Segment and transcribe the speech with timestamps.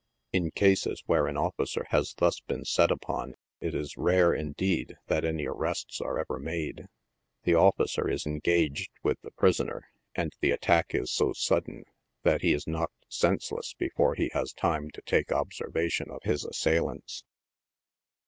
[0.33, 5.23] In cases where an officer has thus been set upon, it is rare, indeed, that
[5.23, 6.87] any arrests are ever made.
[7.43, 11.83] The officer is engaged with his prisoner, and the attack is so sudden
[12.23, 17.23] that he is knocked senseless before he has time to take observation of his assailants.